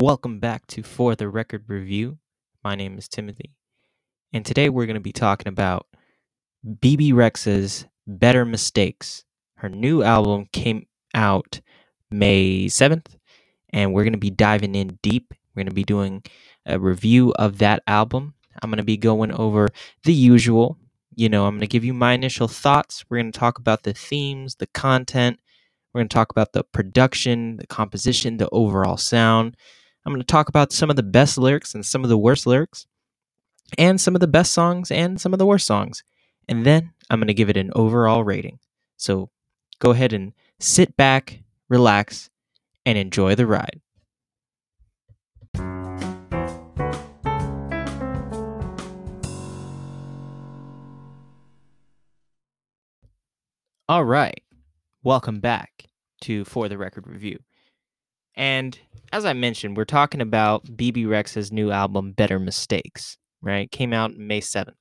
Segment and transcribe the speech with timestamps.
[0.00, 2.16] Welcome back to For the Record Review.
[2.64, 3.52] My name is Timothy,
[4.32, 5.88] and today we're going to be talking about
[6.80, 9.24] Bebe Rexha's Better Mistakes.
[9.56, 11.60] Her new album came out
[12.10, 13.08] May 7th,
[13.74, 15.34] and we're going to be diving in deep.
[15.54, 16.22] We're going to be doing
[16.64, 18.32] a review of that album.
[18.62, 19.68] I'm going to be going over
[20.04, 20.78] the usual.
[21.14, 23.04] You know, I'm going to give you my initial thoughts.
[23.10, 25.40] We're going to talk about the themes, the content.
[25.92, 29.58] We're going to talk about the production, the composition, the overall sound.
[30.06, 32.46] I'm going to talk about some of the best lyrics and some of the worst
[32.46, 32.86] lyrics,
[33.76, 36.02] and some of the best songs and some of the worst songs.
[36.48, 38.58] And then I'm going to give it an overall rating.
[38.96, 39.28] So
[39.78, 42.30] go ahead and sit back, relax,
[42.86, 43.82] and enjoy the ride.
[53.86, 54.42] All right.
[55.02, 55.88] Welcome back
[56.22, 57.40] to For the Record Review.
[58.36, 58.78] And
[59.12, 63.70] as I mentioned, we're talking about Bebe Rexha's new album, Better Mistakes, right?
[63.70, 64.74] Came out May 7th.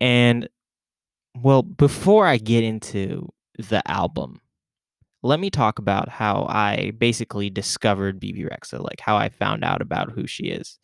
[0.00, 0.48] And
[1.40, 4.40] well, before I get into the album,
[5.22, 9.80] let me talk about how I basically discovered Bebe Rexha, like how I found out
[9.80, 10.78] about who she is.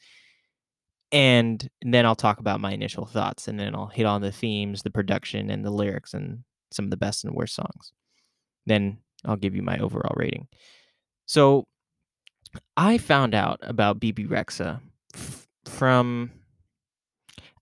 [1.11, 4.83] And then I'll talk about my initial thoughts and then I'll hit on the themes,
[4.83, 7.92] the production, and the lyrics and some of the best and worst songs.
[8.67, 10.47] Then I'll give you my overall rating.
[11.29, 11.67] So
[12.77, 14.81] I found out about Bebe Rexha
[15.67, 16.31] from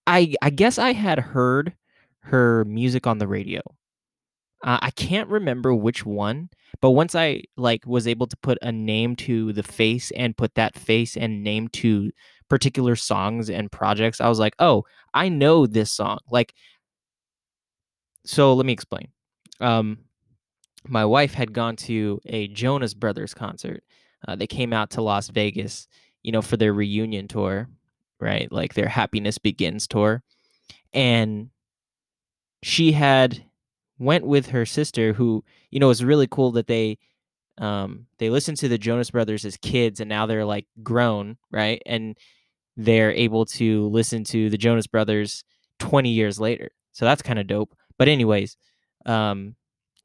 [0.06, 1.74] I I guess I had heard
[2.20, 3.60] her music on the radio.
[4.64, 6.48] Uh, I can't remember which one,
[6.80, 10.54] but once I like was able to put a name to the face and put
[10.54, 12.10] that face and name to
[12.48, 16.54] particular songs and projects, I was like, "Oh, I know this song." Like
[18.24, 19.08] so let me explain.
[19.60, 19.98] Um
[20.88, 23.82] my wife had gone to a Jonas Brothers concert.
[24.26, 25.88] Uh, they came out to Las Vegas,
[26.22, 27.68] you know, for their reunion tour,
[28.20, 28.50] right?
[28.50, 30.22] Like their Happiness Begins tour.
[30.92, 31.50] And
[32.62, 33.44] she had
[33.98, 36.98] went with her sister who, you know, was really cool that they
[37.58, 41.82] um they listened to the Jonas Brothers as kids and now they're like grown, right?
[41.86, 42.16] And
[42.76, 45.44] they're able to listen to the Jonas Brothers
[45.78, 46.70] 20 years later.
[46.92, 47.74] So that's kind of dope.
[47.98, 48.56] But anyways,
[49.06, 49.54] um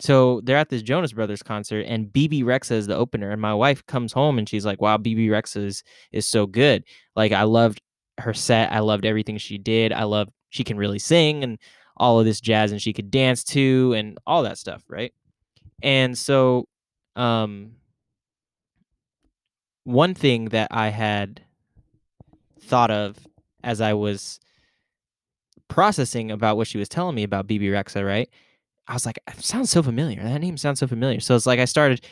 [0.01, 3.31] so they're at this Jonas Brothers concert, and Bebe Rexha is the opener.
[3.31, 6.83] And my wife comes home and she's like, "Wow, Bebe Rexha is is so good.
[7.15, 7.81] Like I loved
[8.19, 8.71] her set.
[8.71, 9.93] I loved everything she did.
[9.93, 11.59] I love she can really sing and
[11.97, 15.13] all of this jazz, and she could dance too, and all that stuff, right?
[15.83, 16.67] And so,
[17.15, 17.73] um,
[19.83, 21.41] one thing that I had
[22.59, 23.17] thought of
[23.63, 24.39] as I was
[25.67, 28.29] processing about what she was telling me about Bebe Rexha, right?
[28.87, 30.21] I was like, it sounds so familiar.
[30.23, 31.19] That name sounds so familiar.
[31.19, 32.05] So it's like I started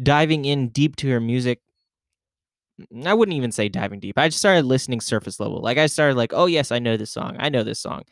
[0.00, 1.60] diving in deep to her music.
[3.04, 4.18] I wouldn't even say diving deep.
[4.18, 5.60] I just started listening surface level.
[5.60, 7.36] Like I started like, oh yes, I know this song.
[7.38, 8.02] I know this song.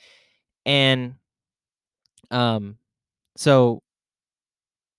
[0.67, 1.15] And
[2.31, 2.77] um
[3.37, 3.83] so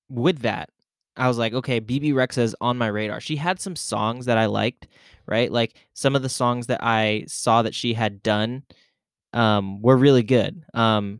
[0.10, 0.70] with that,
[1.16, 3.20] I was like, okay, Bebe Rexha is on my radar.
[3.22, 4.88] She had some songs that I liked,
[5.28, 5.52] right?
[5.52, 8.64] Like some of the songs that I saw that she had done
[9.34, 10.64] um were really good.
[10.74, 11.20] Um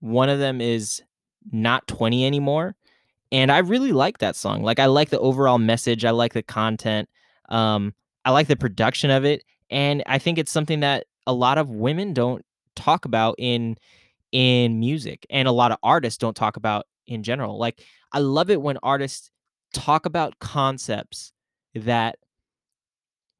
[0.00, 1.02] one of them is
[1.52, 2.76] not 20 anymore.
[3.32, 4.62] And I really like that song.
[4.62, 6.04] Like I like the overall message.
[6.04, 7.08] I like the content.
[7.48, 9.42] Um, I like the production of it.
[9.70, 13.76] And I think it's something that a lot of women don't talk about in
[14.32, 17.58] in music and a lot of artists don't talk about in general.
[17.58, 17.82] Like
[18.12, 19.30] I love it when artists
[19.72, 21.32] talk about concepts
[21.74, 22.18] that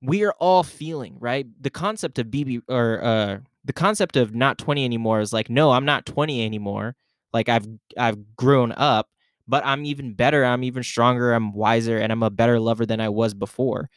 [0.02, 1.46] we are all feeling, right?
[1.60, 5.72] The concept of Bebe or uh the concept of not 20 anymore is like, no,
[5.72, 6.94] I'm not 20 anymore.
[7.32, 7.66] Like I've
[7.99, 9.09] I've grown up,
[9.47, 10.44] but I'm even better.
[10.44, 11.32] I'm even stronger.
[11.34, 13.91] I'm wiser, and I'm a better lover than I was before.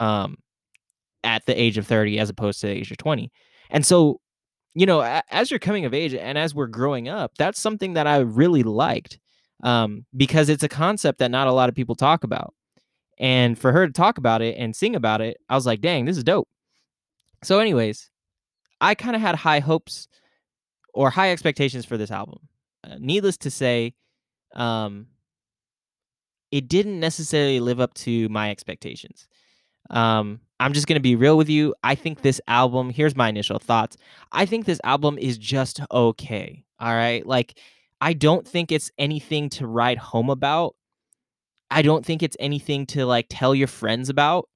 [0.00, 0.38] Um,
[1.24, 3.30] at the age of 30 as opposed to the age of 20.
[3.68, 4.20] And so,
[4.74, 8.06] you know, as you're coming of age and as we're growing up, that's something that
[8.06, 9.18] I really liked
[9.62, 12.54] um, because it's a concept that not a lot of people talk about.
[13.18, 16.06] And for her to talk about it and sing about it, I was like, dang,
[16.06, 16.48] this is dope.
[17.42, 18.09] So, anyways,
[18.80, 20.08] I kind of had high hopes
[20.94, 22.48] or high expectations for this album.
[22.84, 23.94] Uh, needless to say,
[24.54, 25.06] um,
[26.50, 29.28] it didn't necessarily live up to my expectations.
[29.88, 31.74] Um, I'm just gonna be real with you.
[31.82, 32.90] I think this album.
[32.90, 33.96] Here's my initial thoughts.
[34.30, 36.64] I think this album is just okay.
[36.78, 37.58] All right, like
[38.00, 40.74] I don't think it's anything to write home about.
[41.70, 44.49] I don't think it's anything to like tell your friends about.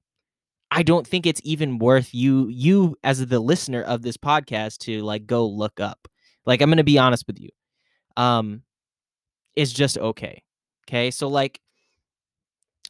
[0.74, 5.02] I don't think it's even worth you you as the listener of this podcast to
[5.02, 6.08] like go look up.
[6.46, 7.50] Like I'm going to be honest with you
[8.16, 8.62] um,
[9.56, 10.42] it's just okay.
[10.88, 11.10] Okay.
[11.10, 11.60] So, like,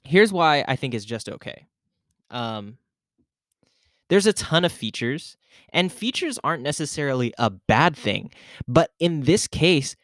[0.03, 1.67] here's why I think it's just okay.
[2.31, 2.79] Um
[4.11, 5.37] there's a ton of features,
[5.73, 8.31] and features aren't necessarily a bad thing,
[8.69, 9.97] but in this case,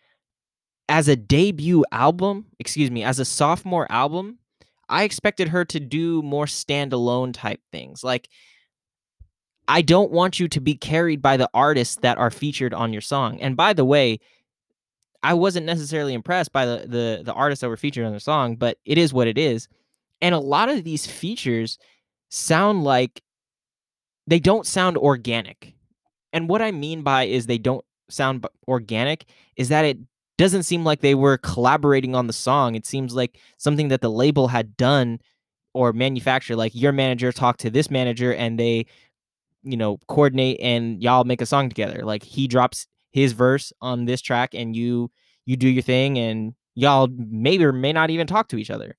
[0.89, 4.39] as a debut album excuse me, as a sophomore album,
[4.91, 8.29] I expected her to do more standalone type things, like
[9.69, 13.03] I don't want you to be carried by the artists that are featured on your
[13.03, 14.19] song, and by the way,
[15.23, 18.57] I wasn't necessarily impressed by the the the artists that were featured on the song,
[18.57, 19.69] but it is what it is,
[20.21, 21.79] and a lot of these features
[22.29, 23.23] sound like
[24.27, 25.75] they don't sound organic,
[26.33, 29.25] and what I mean by is they don't sound organic
[29.57, 29.99] is that it
[30.41, 34.11] doesn't seem like they were collaborating on the song, it seems like something that the
[34.11, 35.21] label had done
[35.75, 38.87] or manufactured, like your manager talked to this manager and they,
[39.63, 44.07] you know, coordinate and y'all make a song together, like he drops his verse on
[44.07, 45.11] this track and you
[45.45, 48.97] you do your thing and y'all may or may not even talk to each other.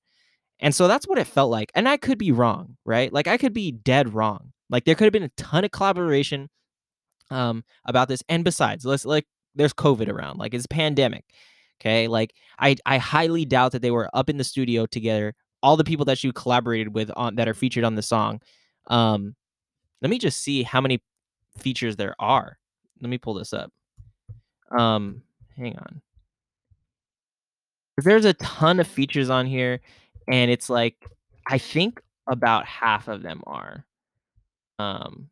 [0.60, 3.12] And so that's what it felt like, and I could be wrong, right?
[3.12, 4.52] Like I could be dead wrong.
[4.70, 6.48] Like there could have been a ton of collaboration
[7.30, 11.24] um about this, and besides, let's like there's COVID around, like it's pandemic.
[11.80, 12.08] Okay?
[12.08, 15.84] Like I I highly doubt that they were up in the studio together, all the
[15.84, 18.40] people that you collaborated with on that are featured on the song.
[18.88, 19.34] Um
[20.00, 21.02] let me just see how many
[21.58, 22.58] features there are.
[23.00, 23.72] Let me pull this up.
[24.76, 25.22] Um
[25.56, 26.02] hang on.
[27.98, 29.80] There's a ton of features on here,
[30.28, 30.96] and it's like
[31.46, 33.84] I think about half of them are.
[34.78, 35.28] Um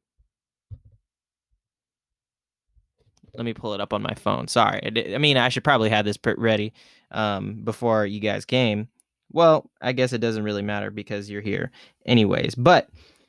[3.34, 4.48] let me pull it up on my phone.
[4.48, 4.80] Sorry,
[5.14, 6.72] I mean, I should probably have this ready,
[7.10, 8.88] um, before you guys came.
[9.32, 11.70] Well, I guess it doesn't really matter because you're here
[12.06, 12.88] anyways, but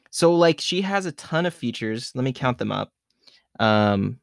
[0.10, 2.92] so, like, she has a ton of features, let me count them up.
[3.60, 4.20] Um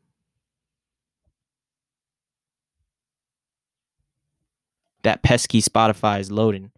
[5.02, 6.70] that pesky Spotify is loading.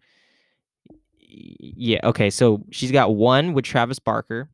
[1.19, 4.49] Yeah, okay, so she's got 1 with Travis Barker,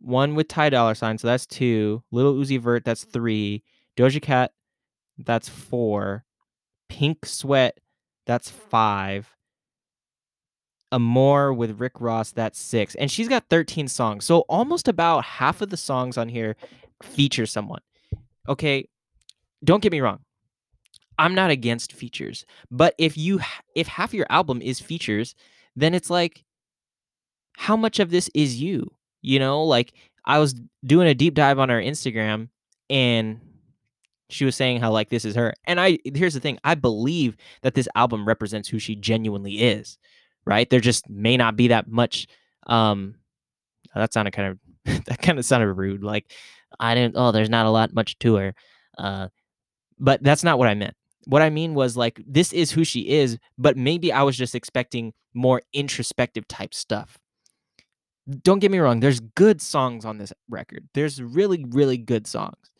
[0.00, 3.62] 1 with Ty Dolla $ign, so that's 2, Little Uzi Vert, that's 3,
[3.96, 4.52] Doja Cat,
[5.18, 6.24] that's 4,
[6.88, 7.78] Pink Sweat,
[8.26, 9.36] that's 5
[10.92, 15.60] Amore with Rick Ross, that's 6, and she's got 13 songs, so almost about half
[15.60, 16.56] of the songs on here
[17.02, 17.80] feature someone.
[18.48, 18.88] Okay,
[19.62, 20.20] don't get me wrong,
[21.18, 23.40] I'm not against features, but if you
[23.74, 25.34] if half your album is features,
[25.76, 26.44] then it's like
[27.56, 28.90] how much of this is you?
[29.22, 29.92] You know, like,
[30.24, 32.48] I was doing a deep dive on her Instagram,
[32.88, 33.40] and
[34.30, 37.36] she was saying how, like, this is her, and I here's the thing, I believe
[37.62, 39.98] that this album represents who she genuinely is,
[40.46, 40.68] right?
[40.70, 42.28] There just may not be that much,
[42.68, 43.16] um
[43.94, 44.50] that sounded kind
[44.86, 46.32] of that kinda sounded rude, like,
[46.80, 48.54] I didn't "Oh, there's not a lot much to her,"
[48.98, 49.28] uh,
[50.00, 50.96] but that's not what I meant.
[51.26, 54.56] What I mean was, like, this is who she is, but maybe I was just
[54.56, 57.19] expecting more introspective type stuff.
[58.42, 62.70] Don't get me wrong, there's good songs on this record, there's really, really good songs.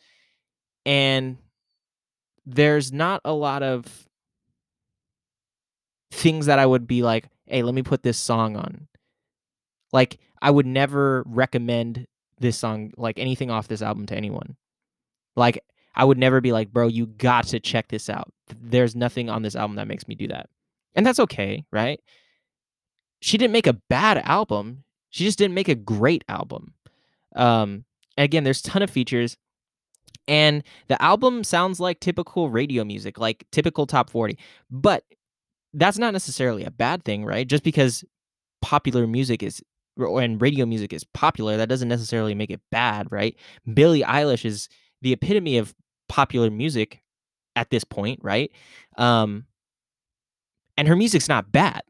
[0.85, 1.37] And
[2.45, 4.07] there's not a lot of
[6.11, 8.87] things that I would be like, "Hey, let me put this song on."
[9.93, 12.07] Like, I would never recommend
[12.39, 14.55] this song, like, anything off this album to anyone.
[15.35, 15.63] Like,
[15.95, 19.43] I would never be like, "Bro, you got to check this out." There's nothing on
[19.43, 20.49] this album that makes me do that,
[20.95, 22.01] and that's okay, right?
[23.21, 26.73] She didn't make a bad album, she just didn't make a great album.
[27.35, 27.85] Um,
[28.17, 29.37] again, there's a ton of features,
[30.27, 34.37] and the album sounds like typical radio music, like typical top 40,
[34.69, 35.03] but
[35.73, 37.47] that's not necessarily a bad thing, right?
[37.47, 38.03] Just because
[38.61, 39.61] popular music is
[39.97, 43.35] and radio music is popular, that doesn't necessarily make it bad, right?
[43.73, 44.69] Billie Eilish is
[45.01, 45.73] the epitome of
[46.07, 47.01] popular music
[47.55, 48.51] at this point, right?
[48.97, 49.45] Um
[50.77, 51.81] and her music's not bad.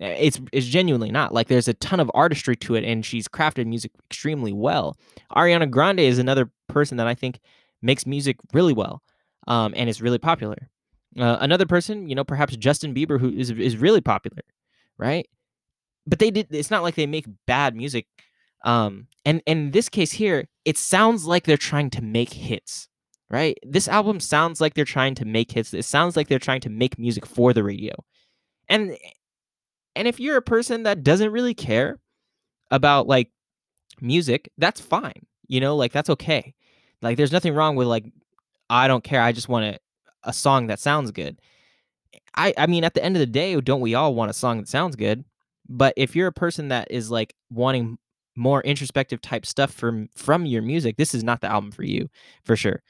[0.00, 3.28] I it's it's genuinely not, like, there's a ton of artistry to it, and she's
[3.28, 4.96] crafted music extremely well.
[5.34, 7.40] Ariana Grande is another person that I think
[7.82, 9.02] makes music really well,
[9.46, 10.68] um, and is really popular.
[11.18, 14.42] Uh, another person, you know, perhaps Justin Bieber, who is is really popular,
[14.98, 15.26] right?
[16.06, 18.06] But they did it's not like they make bad music,
[18.64, 22.88] um, and in this case here, it sounds like they're trying to make hits,
[23.30, 23.56] right?
[23.64, 26.70] This album sounds like they're trying to make hits, it sounds like they're trying to
[26.70, 27.94] make music for the radio.
[28.68, 28.96] And eh
[29.96, 32.00] and if you're a person that doesn't really care
[32.70, 33.30] about, like,
[34.00, 36.54] music, that's fine, you know, like, that's okay.
[37.02, 38.06] Like, there's nothing wrong with, like,
[38.70, 39.78] "I don't care, I just want a
[40.24, 41.40] a song that sounds good."
[42.36, 44.58] I I mean, at the end of the day, don't we all want a song
[44.58, 45.24] that sounds good?
[45.68, 47.98] But if you're a person that is, like, wanting
[48.36, 52.08] more introspective type stuff from from your music, this is not the album for you,
[52.44, 52.82] for sure,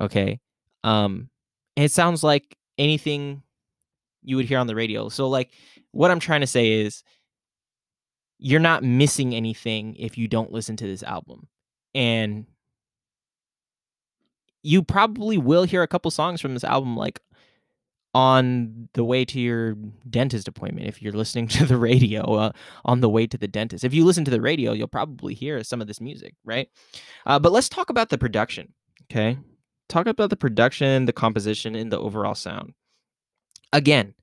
[0.00, 0.40] okay?
[0.84, 1.30] Um,
[1.76, 3.42] it sounds like anything
[4.26, 5.52] you would hear on the radio, so, like,
[5.92, 7.02] what I'm trying to say is
[8.38, 11.48] you're not missing anything if you don't listen to this album.
[11.94, 12.46] And
[14.62, 17.20] you probably will hear a couple songs from this album like
[18.14, 19.74] on the way to your
[20.08, 22.52] dentist appointment if you're listening to the radio uh,
[22.84, 23.84] on the way to the dentist.
[23.84, 26.68] If you listen to the radio you'll probably hear some of this music right?
[27.24, 28.72] Uh, but let's talk about the production
[29.10, 29.38] okay?
[29.88, 32.74] Talk about the production the composition and the overall sound.
[33.72, 34.14] Again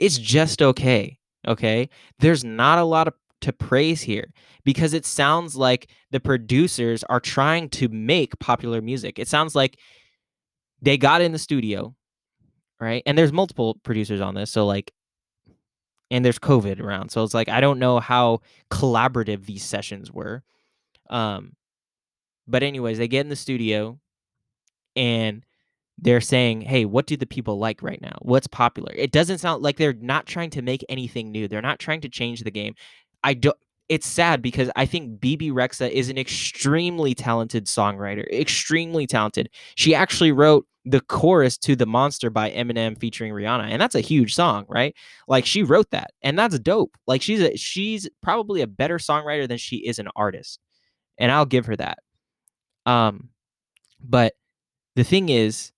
[0.00, 1.16] it's just okay
[1.46, 1.88] okay
[2.18, 4.32] there's not a lot of to praise here
[4.64, 9.78] because it sounds like the producers are trying to make popular music it sounds like
[10.82, 11.94] they got in the studio
[12.80, 13.02] right?
[13.06, 14.92] And there's multiple producers on this, so like
[16.10, 17.10] and there's COVID around.
[17.10, 18.40] So it's like I don't know how
[18.70, 20.42] collaborative these sessions were.
[21.08, 21.54] Um
[22.48, 24.00] but anyways, they get in the studio
[24.96, 25.44] and
[26.00, 28.16] they're saying, "Hey, what do the people like right now?
[28.22, 31.48] What's popular?" It doesn't sound like they're not trying to make anything new.
[31.48, 32.74] They're not trying to change the game.
[33.22, 33.56] I don't
[33.90, 39.50] it's sad because I think Bebe Rexha is an extremely talented songwriter, extremely talented.
[39.74, 44.00] She actually wrote the chorus to The Monster by Eminem featuring Rihanna, and that's a
[44.00, 44.94] huge song, right?
[45.26, 46.96] Like she wrote that, and that's dope.
[47.08, 50.60] Like she's a, she's probably a better songwriter than she is an artist,
[51.18, 51.98] and I'll give her that.
[52.86, 53.30] Um,
[54.00, 54.34] but
[54.94, 55.72] the thing is,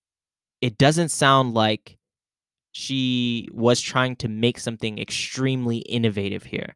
[0.63, 1.97] it doesn't sound like
[2.71, 6.75] she was trying to make something extremely innovative here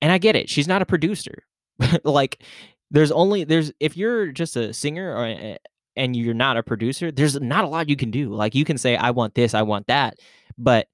[0.00, 0.48] and I get it.
[0.48, 1.44] She's not a producer.
[2.04, 2.42] like
[2.90, 5.56] there's only there's if you're just a singer or eh,
[5.96, 8.30] and you're not a producer, there's not a lot you can do.
[8.30, 10.16] Like you can say I want this, I want that,
[10.56, 10.88] but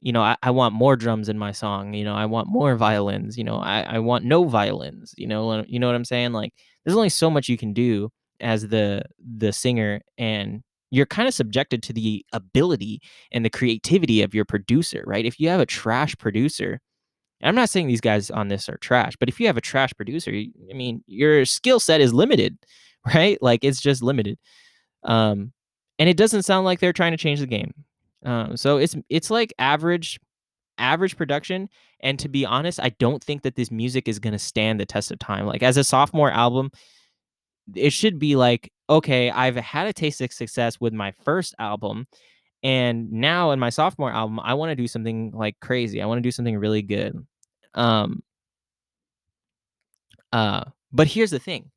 [0.00, 1.94] you know, I, I want more drums in my song.
[1.94, 3.38] You know, I want more violins.
[3.38, 5.14] You know, I, I want no violins.
[5.16, 6.32] You know, you know what I'm saying?
[6.32, 6.52] Like,
[6.84, 10.62] there's only so much you can do as the the singer, and
[10.94, 13.00] you're kind of subjected to the ability
[13.32, 15.24] and the creativity of your producer, right?
[15.24, 16.80] If you have a trash producer,
[17.42, 19.92] I'm not saying these guys on this are trash, but if you have a trash
[19.94, 22.58] producer, I mean, your skill set is limited,
[23.14, 23.38] right?
[23.42, 24.38] Like it's just limited.
[25.02, 25.52] Um,
[25.98, 27.72] and it doesn't sound like they're trying to change the game.
[28.24, 30.18] Um, so it's it's like average
[30.78, 31.68] average production
[32.00, 34.86] and to be honest i don't think that this music is going to stand the
[34.86, 36.68] test of time like as a sophomore album
[37.74, 42.06] it should be like okay i've had a taste of success with my first album
[42.64, 46.00] and now in my sophomore album, I want to do something like crazy.
[46.00, 47.14] I want to do something really good.
[47.74, 48.22] Um
[50.32, 51.70] uh but here's the thing,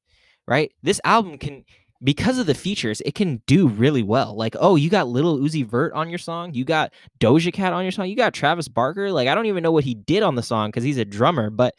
[0.47, 0.71] right?
[0.83, 1.65] This album can
[2.03, 4.35] because of the features, it can do really well.
[4.37, 7.83] Like, oh, you got Lil Uzi Vert on your song, you got Doja Cat on
[7.83, 9.11] your song, you got Travis Barker.
[9.11, 11.49] Like, I don't even know what he did on the song because he's a drummer,
[11.49, 11.73] but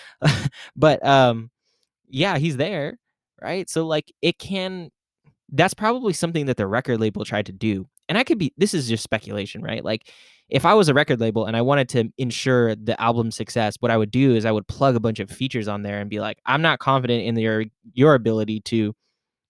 [0.76, 1.50] but um
[2.08, 2.98] yeah, he's there,
[3.42, 3.68] right?
[3.68, 4.90] So like it can
[5.52, 8.74] that's probably something that the record label tried to do and I could be this
[8.74, 9.84] is just speculation, right?
[9.84, 10.10] Like
[10.48, 13.92] if I was a record label and I wanted to ensure the album's success, what
[13.92, 16.18] I would do is I would plug a bunch of features on there and be
[16.18, 18.92] like, I'm not confident in your your ability to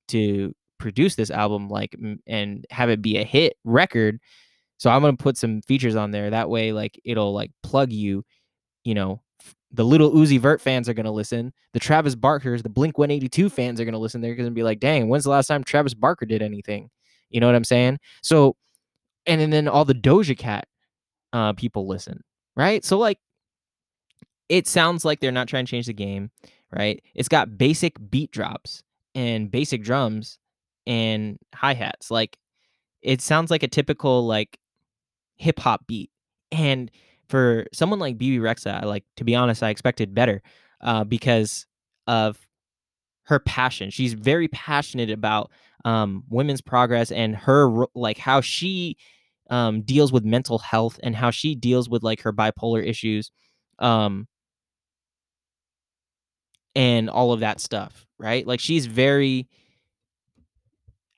[0.08, 4.18] to produce this album like and have it be a hit record.
[4.76, 6.28] So I'm gonna put some features on there.
[6.28, 8.24] That way, like it'll like plug you,
[8.84, 9.22] you know,
[9.72, 11.52] the little Uzi Vert fans are gonna listen.
[11.72, 14.20] The Travis Barkers, the Blink 182 fans are gonna listen.
[14.20, 16.90] They're gonna be like, dang, when's the last time Travis Barker did anything?
[17.30, 17.98] You know what I'm saying?
[18.22, 18.56] So,
[19.26, 20.66] and, and then all the Doja Cat
[21.32, 22.22] uh, people listen,
[22.56, 22.84] right?
[22.84, 23.18] So like,
[24.48, 26.30] it sounds like they're not trying to change the game,
[26.72, 27.00] right?
[27.14, 28.82] It's got basic beat drops
[29.14, 30.38] and basic drums
[30.86, 32.10] and hi hats.
[32.10, 32.36] Like,
[33.02, 34.58] it sounds like a typical like
[35.36, 36.10] hip hop beat.
[36.52, 36.90] And
[37.30, 40.42] for someone like Bebe Rexha, like to be honest, I expected better
[40.80, 41.66] uh, because
[42.06, 42.46] of
[43.24, 43.90] her passion.
[43.90, 45.50] She's very passionate about
[45.84, 48.96] um, women's progress and her like how she
[49.48, 53.30] um, deals with mental health and how she deals with like her bipolar issues
[53.78, 54.26] um,
[56.74, 59.48] and all of that stuff right like she's very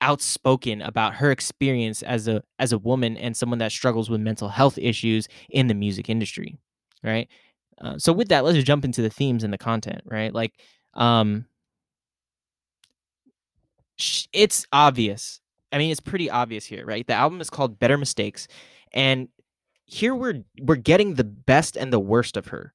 [0.03, 4.49] outspoken about her experience as a as a woman and someone that struggles with mental
[4.49, 6.57] health issues in the music industry
[7.03, 7.27] right
[7.81, 10.53] uh, so with that let's just jump into the themes and the content right like
[10.95, 11.45] um
[14.31, 15.39] it's obvious.
[15.71, 17.05] I mean, it's pretty obvious here, right?
[17.05, 18.47] The album is called Better Mistakes,
[18.93, 19.27] and
[19.85, 22.73] here we're we're getting the best and the worst of her.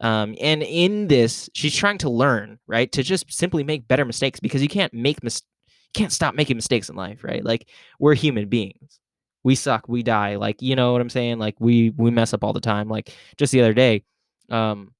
[0.00, 4.40] Um, and in this, she's trying to learn, right, to just simply make better mistakes
[4.40, 5.53] because you can't make mis- you
[5.94, 7.44] can't stop making mistakes in life, right?
[7.44, 9.00] Like we're human beings,
[9.42, 11.38] we suck, we die, like you know what I'm saying?
[11.38, 12.88] Like we we mess up all the time.
[12.88, 14.04] Like just the other day,
[14.50, 14.92] um,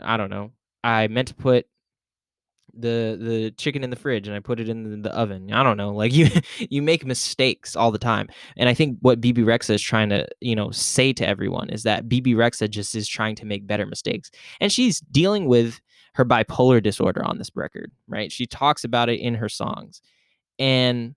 [0.00, 0.52] I don't know,
[0.84, 1.66] I meant to put
[2.74, 5.52] the the chicken in the fridge and I put it in the, oven.
[5.52, 5.90] I don't know.
[5.90, 6.28] Like you
[6.58, 8.28] you make mistakes all the time.
[8.56, 11.82] And I think what Bebe Rexha is trying to, you know, say to everyone is
[11.84, 14.30] that Bebe Rexha just is trying to make better mistakes.
[14.60, 15.80] And she's dealing with
[16.14, 18.32] her bipolar disorder on this record, right?
[18.32, 20.02] She talks about it in her songs.
[20.60, 21.16] And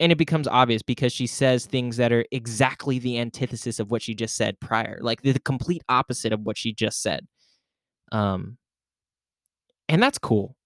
[0.00, 4.02] and it becomes obvious because she says things that are exactly the antithesis of what
[4.02, 7.26] she just said prior, like the, complete opposite of what she just said.
[8.10, 8.58] Um
[9.88, 10.56] and that's cool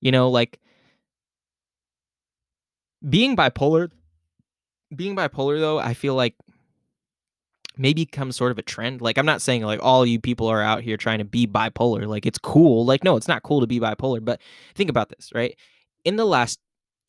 [0.00, 0.58] you know, like
[3.08, 3.90] being bipolar
[4.94, 6.34] being bipolar though, I feel like
[7.76, 9.00] maybe becomes sort of a trend.
[9.00, 12.06] Like I'm not saying like all you people are out here trying to be bipolar.
[12.06, 12.84] Like it's cool.
[12.84, 14.40] Like no, it's not cool to be bipolar, but
[14.74, 15.56] think about this, right?
[16.04, 16.58] In the last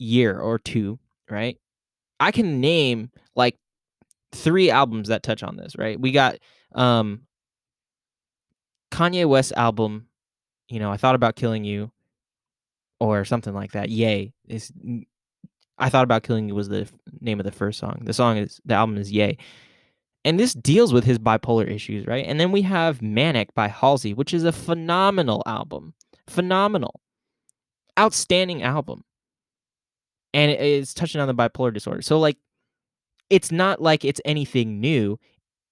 [0.01, 1.57] year or two, right?
[2.19, 3.57] I can name like
[4.31, 5.99] three albums that touch on this, right?
[5.99, 6.37] We got
[6.73, 7.21] um
[8.91, 10.07] Kanye West album,
[10.67, 11.91] you know, I thought about killing you
[12.99, 13.89] or something like that.
[13.89, 14.71] Ye is
[15.77, 16.89] I thought about killing you was the
[17.19, 18.01] name of the first song.
[18.03, 19.37] The song is the album is Ye.
[20.23, 22.25] And this deals with his bipolar issues, right?
[22.27, 25.95] And then we have Manic by Halsey, which is a phenomenal album.
[26.27, 27.01] Phenomenal.
[27.99, 29.03] Outstanding album.
[30.33, 32.01] And it's touching on the bipolar disorder.
[32.01, 32.37] So like
[33.29, 35.17] it's not like it's anything new,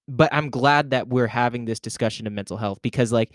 [0.08, 3.32] but I'm glad that we're having this discussion of mental health because like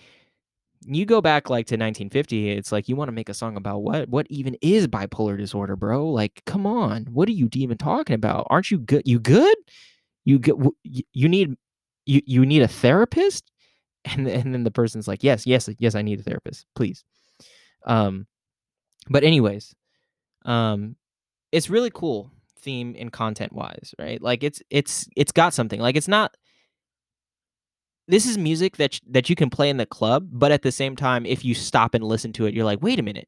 [0.87, 3.79] you go back like to 1950 it's like you want to make a song about
[3.79, 6.07] what what even is bipolar disorder bro?
[6.09, 7.05] Like come on.
[7.05, 8.47] What are you even talking about?
[8.49, 9.55] Aren't you good you good?
[10.25, 11.55] You get you need
[12.05, 13.51] you you need a therapist?
[14.05, 17.03] And and then the person's like yes yes yes i need a therapist please.
[17.87, 18.27] Um
[19.09, 19.73] but anyways
[20.45, 20.95] um
[21.55, 25.95] it's really cool theme and content wise right like it's it's it's got something like
[25.95, 26.35] it's not
[28.07, 30.95] this is music that that you can play in the club, but at the same
[30.95, 33.27] time, if you stop and listen to it, you're like, wait a minute,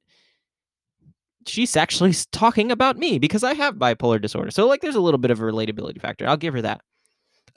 [1.48, 4.52] she's actually talking about me because I have bipolar disorder.
[4.52, 6.28] So like, there's a little bit of a relatability factor.
[6.28, 6.82] I'll give her that.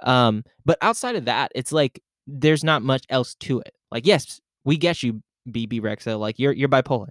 [0.03, 3.75] Um, but outside of that, it's like there's not much else to it.
[3.91, 6.19] Like, yes, we get you, Bebe Rexha.
[6.19, 7.11] Like, you're you're bipolar.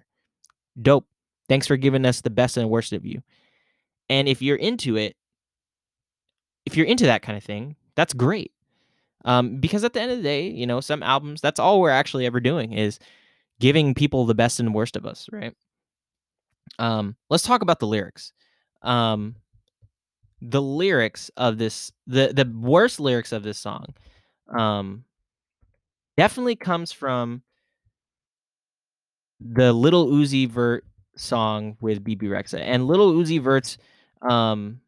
[0.81, 1.05] Dope.
[1.47, 3.21] Thanks for giving us the best and worst of you.
[4.09, 5.15] And if you're into it,
[6.65, 8.51] if you're into that kind of thing, that's great.
[9.25, 11.89] Um, because at the end of the day, you know, some albums, that's all we're
[11.89, 12.99] actually ever doing is
[13.59, 15.53] giving people the best and worst of us, right?
[16.77, 18.31] Um, let's talk about the lyrics.
[18.81, 19.35] Um,
[20.41, 23.87] the lyrics of this, the the worst lyrics of this song,
[24.47, 25.03] um,
[26.15, 27.41] definitely comes from
[29.41, 30.85] the Little Uzi Vert
[31.17, 33.77] song with Bebe Rexha, and Little Uzi Vert's
[34.21, 34.81] um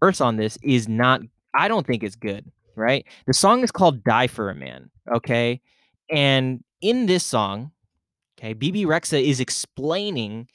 [0.00, 1.20] verse on this is not.
[1.54, 2.50] I don't think it's good
[2.80, 3.04] right?
[3.26, 5.60] The song is called Die for a Man, okay?
[6.10, 7.70] And in this song,
[8.38, 10.48] okay, Bebe Rexha is explaining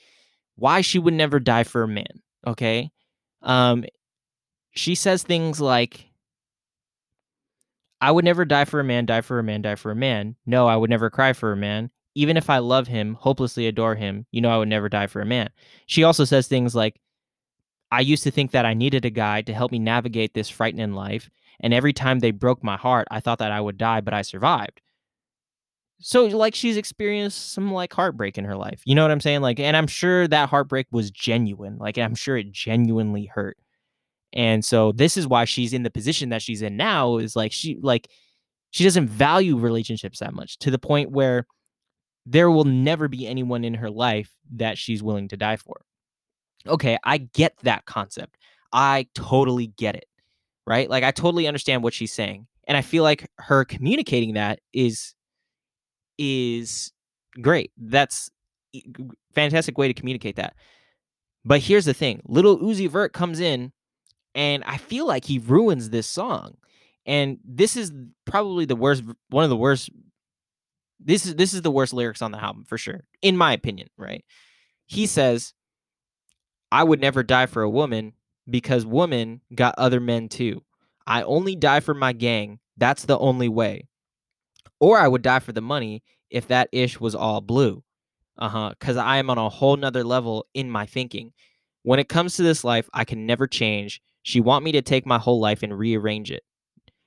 [0.56, 2.92] why she would never die for a man, okay?
[3.42, 3.86] Um
[4.72, 6.10] she says things like
[8.02, 10.36] I would never die for a man, die for a man, die for a man.
[10.46, 11.90] No, I would never cry for a man.
[12.14, 15.22] Even if I love him, hopelessly adore him, you know I would never die for
[15.22, 15.50] a man.
[15.86, 17.00] She also says things like
[17.92, 20.94] I used to think that I needed a guy to help me navigate this frightening
[20.94, 21.30] life.
[21.60, 24.22] And every time they broke my heart, I thought that I would die, but I
[24.22, 24.82] survived.
[26.00, 28.82] So, like, she's experienced some like heartbreak in her life.
[28.86, 29.42] You know what I'm saying?
[29.42, 31.78] Like, and I'm sure that heartbreak was genuine.
[31.78, 33.58] Like, I'm sure it genuinely hurt.
[34.34, 37.54] And so, this is why she's in the position that she's in now is like,
[37.54, 38.10] she, like,
[38.72, 41.48] she doesn't value relationships that much to the point where
[42.26, 45.82] there will never be anyone in her life that she's willing to die for.
[46.68, 48.38] Okay, I get that concept.
[48.74, 50.06] I totally get it
[50.68, 50.90] right?
[50.90, 52.48] Like I totally understand what she's saying.
[52.68, 55.14] And I feel like her communicating that is
[56.18, 56.92] is
[57.42, 57.72] great.
[57.78, 58.30] That's
[59.34, 60.56] fantastic way to communicate that.
[61.44, 62.22] But here's the thing.
[62.26, 63.72] Little Uzi Vert comes in
[64.34, 66.56] and I feel like he ruins this song.
[67.06, 67.92] And this is
[68.26, 69.90] probably the worst one of the worst
[71.00, 73.90] this is this is the worst lyrics on the album for sure, in my opinion,
[73.98, 74.26] right?
[74.88, 75.54] He says,
[76.76, 78.12] I would never die for a woman
[78.50, 80.62] because woman got other men too.
[81.08, 82.60] I only die for my gang.
[82.76, 83.88] That's the only way.
[84.82, 87.82] Or I would die for the money if that ish was all blue.
[88.38, 88.70] Uh huh.
[88.78, 91.32] Because I am on a whole nother level in my thinking.
[91.84, 94.02] When it comes to this life, I can never change.
[94.24, 96.44] She want me to take my whole life and rearrange it.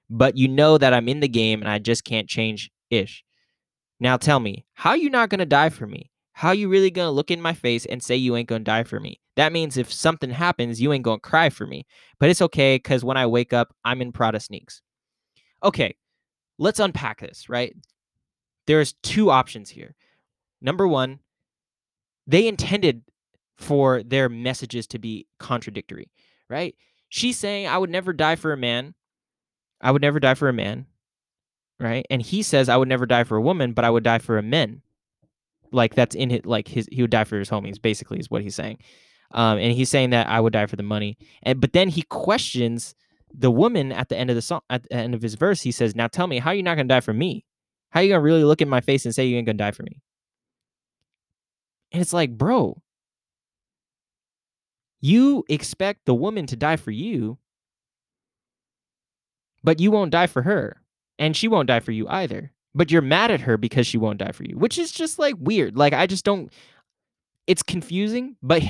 [0.08, 3.22] But you know that I'm in the game and I just can't change ish.
[4.00, 6.10] Now tell me, how you not gonna die for me?
[6.38, 9.00] How you really gonna look in my face and say you ain't gonna die for
[9.00, 9.18] me?
[9.34, 11.84] That means if something happens, you ain't gonna cry for me.
[12.20, 14.80] But it's okay because when I wake up, I'm in Prada sneaks.
[15.64, 15.96] Okay,
[16.56, 17.74] let's unpack this, right?
[18.68, 19.96] There's two options here.
[20.62, 21.18] Number one,
[22.28, 23.02] they intended
[23.56, 26.08] for their messages to be contradictory,
[26.48, 26.76] right?
[27.08, 28.94] She's saying, I would never die for a man.
[29.80, 30.86] I would never die for a man,
[31.80, 32.06] right?
[32.08, 34.38] And he says, I would never die for a woman, but I would die for
[34.38, 34.82] a man.
[35.72, 38.42] Like that's in it, like his, he would die for his homies, basically, is what
[38.42, 38.78] he's saying.
[39.32, 41.18] Um, and he's saying that I would die for the money.
[41.42, 42.94] And but then he questions
[43.32, 45.60] the woman at the end of the song, at the end of his verse.
[45.62, 47.44] He says, Now tell me, how are you not gonna die for me?
[47.90, 49.72] How are you gonna really look in my face and say you ain't gonna die
[49.72, 50.00] for me?
[51.92, 52.82] And it's like, bro,
[55.00, 57.38] you expect the woman to die for you,
[59.62, 60.82] but you won't die for her.
[61.18, 62.52] And she won't die for you either.
[62.78, 65.34] But you're mad at her because she won't die for you, which is just like
[65.36, 65.76] weird.
[65.76, 66.52] Like, I just don't,
[67.48, 68.62] it's confusing, but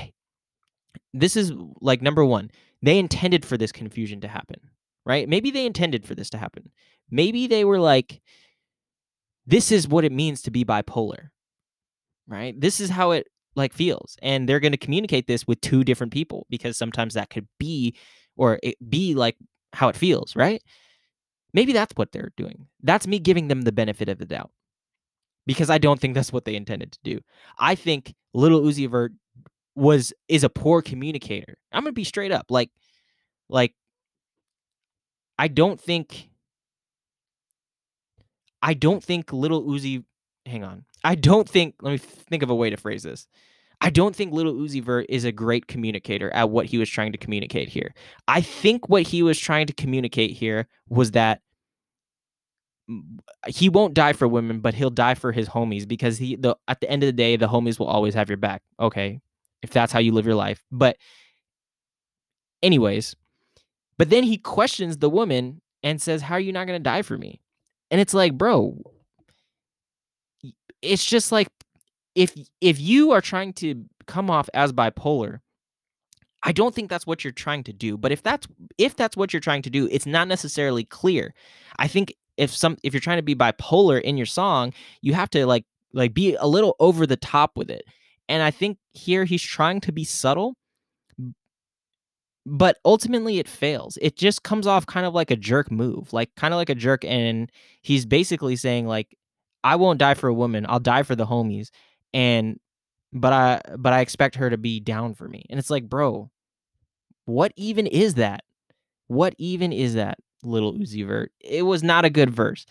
[1.13, 4.61] this is like number one, they intended for this confusion to happen,
[5.05, 5.29] right?
[5.29, 6.71] Maybe they intended for this to happen.
[7.11, 8.23] Maybe they were like,
[9.47, 11.29] this is what it means to be bipolar,
[12.27, 12.59] right?
[12.59, 16.15] This is how it like feels and they're going to communicate this with two different
[16.15, 17.95] people because sometimes that could be
[18.39, 19.37] or it be like
[19.75, 20.63] how it feels right
[21.59, 24.51] maybe that's what they're doing that's me giving them the benefit of the doubt
[25.47, 27.21] because i don't think that's what they intended to do
[27.59, 29.13] i think little uzi vert
[29.75, 32.71] was is a poor communicator i'm gonna be straight up like
[33.49, 33.75] like
[35.39, 36.29] i don't think
[38.63, 40.05] i don't think little uzi
[40.47, 41.77] hang on I don't think.
[41.81, 43.27] Let me think of a way to phrase this.
[43.81, 47.13] I don't think Little Uzi Vert is a great communicator at what he was trying
[47.13, 47.95] to communicate here.
[48.27, 51.43] I think what he was trying to communicate here was that
[53.47, 56.81] he won't die for women, but he'll die for his homies because he the at
[56.81, 58.63] the end of the day, the homies will always have your back.
[58.81, 59.21] Okay,
[59.63, 60.65] if that's how you live your life.
[60.73, 60.97] But
[62.63, 63.15] anyways,
[63.99, 67.03] but then he questions the woman and says, "How are you not going to die
[67.03, 67.41] for me?"
[67.91, 68.81] And it's like, bro,
[70.83, 71.49] it's just like
[72.15, 75.41] if if you are trying to come off as bipolar
[76.43, 77.97] I don't think that's what you're trying to do.
[77.97, 78.47] But if that's
[78.79, 81.35] if that's what you're trying to do, it's not necessarily clear.
[81.79, 84.73] I think if some if you're trying to be bipolar in your song,
[85.03, 87.85] you have to like like be a little over the top with it.
[88.29, 90.55] And I think here he's trying to be subtle,
[92.47, 93.99] but ultimately it fails.
[94.01, 96.75] It just comes off kind of like a jerk move, like kind of like a
[96.75, 97.51] jerk and
[97.83, 99.17] he's basically saying like
[99.65, 100.67] I won't die for a woman.
[100.69, 101.71] I'll die for the homies.
[102.15, 102.59] And
[103.13, 105.45] but I but I expect her to be down for me.
[105.51, 106.31] And it's like, bro,
[107.25, 108.45] what even is that?
[109.09, 111.33] What even is that little Uzi Vert?
[111.41, 112.67] It was not a good verse.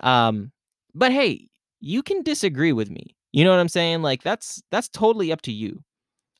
[0.00, 0.52] Um,
[0.94, 1.48] but hey,
[1.80, 3.14] you can disagree with me.
[3.32, 4.02] You know what I'm saying?
[4.02, 5.82] Like that's that's totally up to you.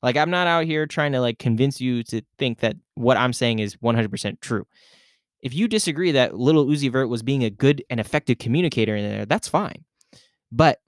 [0.03, 3.33] Like I'm not out here trying to like convince you to think that what I'm
[3.33, 4.67] saying is 100% true.
[5.41, 9.05] If you disagree that little Uzi Vert was being a good and effective communicator in
[9.05, 9.85] there, that's fine.
[10.53, 10.81] But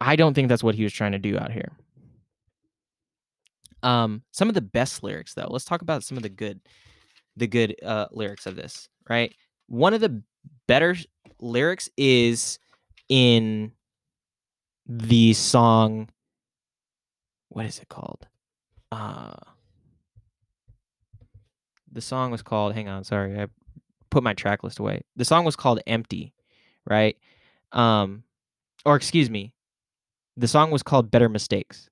[0.00, 1.72] I don't think that's what he was trying to do out here.
[3.82, 5.48] Um, some of the best lyrics though.
[5.50, 6.60] Let's talk about some of the good,
[7.36, 8.88] the good uh, lyrics of this.
[9.08, 9.34] Right.
[9.66, 10.22] One of the
[10.66, 10.96] better
[11.40, 12.58] lyrics is
[13.08, 13.72] in
[14.86, 16.08] the song.
[17.48, 18.26] What is it called?
[18.90, 19.34] Uh,
[21.90, 22.74] the song was called.
[22.74, 23.46] Hang on, sorry, I
[24.10, 25.02] put my track list away.
[25.16, 26.32] The song was called "Empty,"
[26.86, 27.16] right?
[27.72, 28.24] Um,
[28.84, 29.54] or excuse me,
[30.36, 31.88] the song was called Better Mistakes,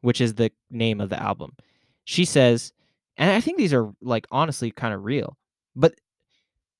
[0.00, 1.54] which is the name of the album.
[2.04, 2.72] She says,
[3.16, 5.36] and I think these are like honestly kind of real,
[5.76, 5.94] but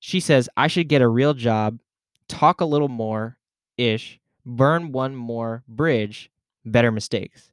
[0.03, 1.79] she says, I should get a real job,
[2.27, 3.37] talk a little more
[3.77, 6.29] ish, burn one more bridge,
[6.65, 7.51] better mistakes.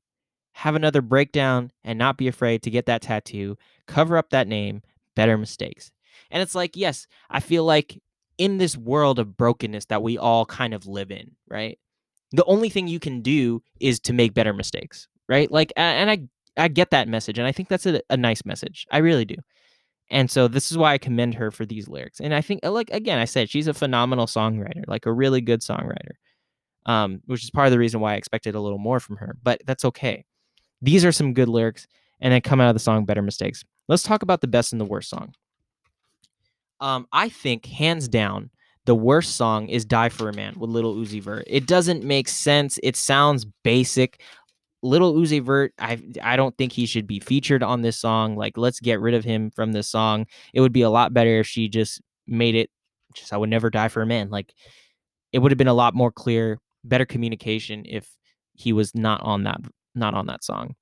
[0.54, 4.82] Have another breakdown and not be afraid to get that tattoo, cover up that name,
[5.14, 5.92] better mistakes.
[6.28, 8.02] And it's like, yes, I feel like
[8.36, 11.78] in this world of brokenness that we all kind of live in, right?
[12.32, 15.50] the only thing you can do is to make better mistakes, right?
[15.50, 18.86] Like, and I I get that message, and I think that's a, a nice message.
[18.90, 19.36] I really do.
[20.10, 22.20] And so this is why I commend her for these lyrics.
[22.20, 25.40] And I think, uh, like again, I said she's a phenomenal songwriter, like a really
[25.40, 26.14] good songwriter,
[26.86, 29.36] um, which is part of the reason why I expected a little more from her.
[29.42, 30.24] But that's okay.
[30.82, 31.86] These are some good lyrics,
[32.20, 34.80] and then come out of the song "Better Mistakes." Let's talk about the best and
[34.80, 35.34] the worst song.
[36.80, 38.50] Um, I think hands down,
[38.86, 41.44] the worst song is Die for a Man with Little Uzi Vert.
[41.46, 42.78] It doesn't make sense.
[42.82, 44.22] It sounds basic.
[44.82, 48.36] Little Uzi Vert, I I don't think he should be featured on this song.
[48.36, 50.26] Like, let's get rid of him from this song.
[50.54, 52.70] It would be a lot better if she just made it
[53.14, 54.30] just I would never die for a man.
[54.30, 54.54] Like
[55.32, 58.16] it would have been a lot more clear, better communication if
[58.54, 59.60] he was not on that
[59.94, 60.74] not on that song.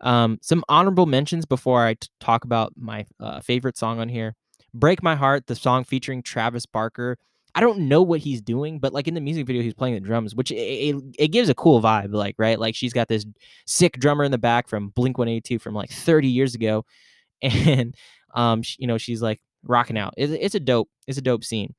[0.00, 4.34] Um, some honorable mentions before I t- talk about my uh, favorite song on here.
[4.74, 7.16] Break My Heart, the song featuring Travis Barker
[7.54, 10.00] I don't know what he's doing, but like in the music video, he's playing the
[10.00, 12.12] drums, which it, it, it gives a cool vibe.
[12.12, 13.24] Like right, like she's got this
[13.66, 16.84] sick drummer in the back from Blink One Eighty Two from like 30 years ago,
[17.42, 17.94] and
[18.34, 20.14] um, she, you know, she's like rocking out.
[20.16, 21.74] It's, it's a dope, it's a dope scene.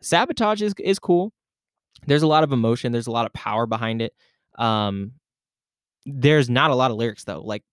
[0.00, 1.32] Sabotage is is cool.
[2.06, 2.92] There's a lot of emotion.
[2.92, 4.12] There's a lot of power behind it.
[4.56, 5.12] Um,
[6.04, 7.40] there's not a lot of lyrics though.
[7.40, 7.64] Like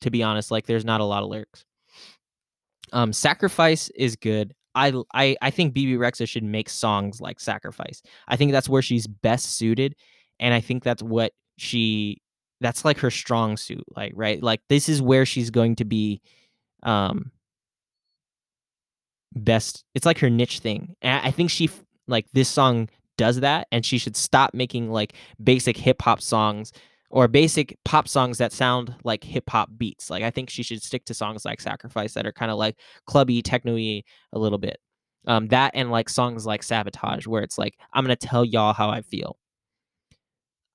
[0.00, 1.64] to be honest, like there's not a lot of lyrics.
[2.92, 4.54] Um, Sacrifice is good.
[4.74, 8.02] I I I think Bebe Rexha should make songs like Sacrifice.
[8.28, 9.94] I think that's where she's best suited,
[10.40, 12.20] and I think that's what she
[12.60, 13.84] that's like her strong suit.
[13.96, 16.20] Like right, like this is where she's going to be,
[16.82, 17.32] um,
[19.34, 19.84] best.
[19.94, 20.96] It's like her niche thing.
[21.02, 21.70] And I think she
[22.06, 26.72] like this song does that, and she should stop making like basic hip hop songs
[27.12, 30.08] or basic pop songs that sound like hip hop beats.
[30.08, 32.78] Like I think she should stick to songs like Sacrifice that are kind of like
[33.06, 34.78] clubby, techno-y a little bit.
[35.26, 38.88] Um, that and like songs like Sabotage, where it's like I'm gonna tell y'all how
[38.88, 39.36] I feel.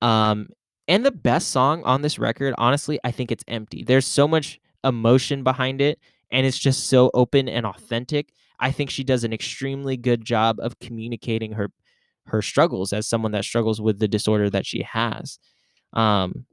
[0.03, 0.49] Um,
[0.87, 3.83] and the best song on this record, honestly, I think it's Empty.
[3.83, 5.99] There's so much emotion behind it,
[6.31, 8.31] and it's just so open and authentic.
[8.59, 11.71] I think she does an extremely good job of communicating her
[12.27, 15.39] her struggles as someone that struggles with the disorder that she has
[15.93, 16.45] um,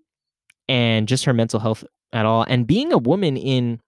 [0.68, 2.44] and just her mental health at all.
[2.49, 3.81] And being a woman in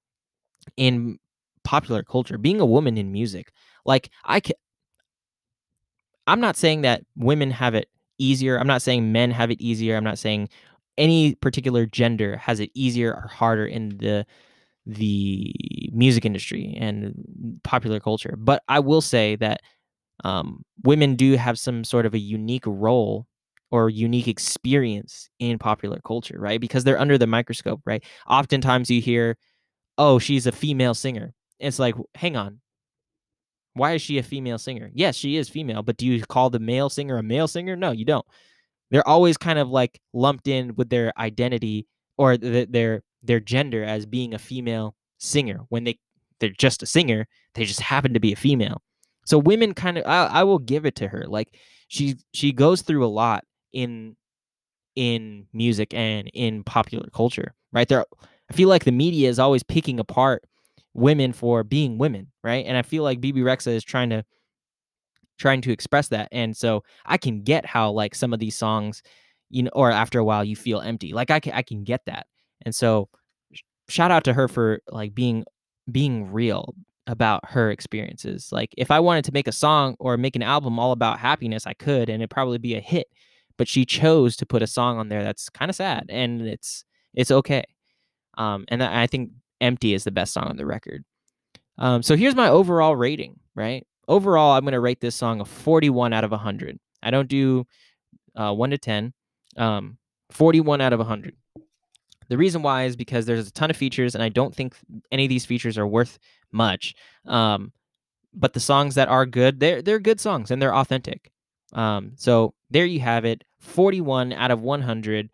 [0.76, 1.18] in
[1.64, 3.52] popular culture, being a woman in music,
[3.84, 4.54] like I can,
[6.26, 8.58] I'm not saying that women have it easier.
[8.58, 9.96] I'm not saying men have it easier.
[9.96, 10.48] I'm not saying
[10.98, 14.26] any particular gender has it easier or harder in the
[14.86, 15.52] the
[15.92, 18.36] music industry and popular culture.
[18.38, 19.60] But I will say that
[20.24, 23.26] um, women do have some sort of a unique role
[23.70, 26.60] or unique experience in popular culture, right?
[26.60, 28.04] Because they're under the microscope, right?
[28.28, 29.36] Oftentimes you hear,
[29.98, 31.32] oh, she's a female singer.
[31.58, 32.60] It's like, hang on.
[33.74, 34.90] Why is she a female singer?
[34.94, 37.76] Yes, she is female, but do you call the male singer a male singer?
[37.76, 38.24] No, you don't.
[38.90, 43.82] They're always kind of like lumped in with their identity or th- their their gender
[43.82, 45.98] as being a female singer when they
[46.40, 47.26] they're just a singer.
[47.54, 48.82] They just happen to be a female.
[49.26, 51.24] So women kind of I, I will give it to her.
[51.26, 53.44] Like she she goes through a lot
[53.76, 54.16] in
[54.96, 57.86] in music and in popular culture, right?
[57.86, 58.04] There
[58.50, 60.44] I feel like the media is always picking apart
[60.94, 62.64] women for being women, right?
[62.66, 64.24] And I feel like Bebe Rexha is trying to
[65.38, 66.28] trying to express that.
[66.32, 69.02] And so I can get how like some of these songs,
[69.50, 71.12] you know, or after a while you feel empty.
[71.12, 72.26] Like I can I can get that.
[72.64, 73.10] And so
[73.90, 75.44] shout out to her for like being
[75.92, 76.74] being real
[77.06, 78.48] about her experiences.
[78.50, 81.66] Like if I wanted to make a song or make an album all about happiness,
[81.66, 83.08] I could and it'd probably be a hit
[83.58, 86.84] but she chose to put a song on there that's kind of sad and it's
[87.14, 87.64] it's okay
[88.38, 91.02] um, and i think empty is the best song on the record.
[91.78, 93.86] Um, so here's my overall rating right?
[94.08, 97.66] Overall i'm going to rate this song a 41 out of 100 i don't do
[98.36, 99.12] uh, 1 to 10
[99.56, 99.98] um,
[100.30, 101.34] 41 out of 100
[102.28, 104.76] the reason why is because there's a ton of features and i don't think
[105.10, 106.18] any of these features are worth
[106.52, 106.94] much
[107.26, 107.72] um,
[108.36, 111.30] but the songs that are good they're they're good songs and they're authentic.
[111.72, 115.30] Um, so there you have it 41 out of 100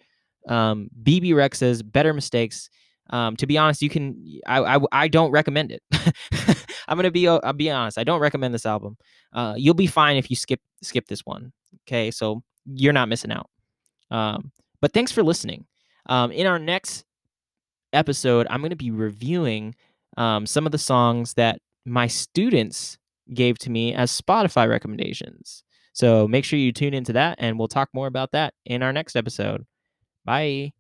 [0.49, 2.69] um, Bebe Rexha's better mistakes.
[3.11, 5.83] Um, to be honest you can I, I, I don't recommend it.
[6.89, 8.97] I'm gonna be uh, i'll be honest i don't recommend this album.
[9.33, 11.53] Uh, you'll be fine if you skip skip this one
[11.87, 12.11] okay?
[12.11, 13.49] So you're not missing out.
[14.11, 15.67] Um, but thanks for listening.
[16.07, 17.05] Um, in our next
[17.93, 19.75] episode i'm to be reviewing
[20.17, 22.99] um, some of the songs that my students
[23.35, 27.69] gave to me as spotify recommendations so make sure you tune into that, and we'll
[27.69, 29.67] talk more about that in our next episode.
[30.25, 30.73] Bye.